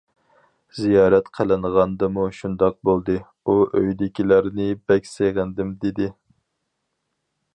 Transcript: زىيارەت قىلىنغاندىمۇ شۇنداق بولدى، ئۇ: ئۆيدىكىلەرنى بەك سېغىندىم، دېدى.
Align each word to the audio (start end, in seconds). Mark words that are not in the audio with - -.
زىيارەت 0.77 1.27
قىلىنغاندىمۇ 1.39 2.23
شۇنداق 2.37 2.79
بولدى، 2.89 3.19
ئۇ: 3.19 3.55
ئۆيدىكىلەرنى 3.81 4.67
بەك 4.93 5.09
سېغىندىم، 5.13 5.77
دېدى. 5.85 6.11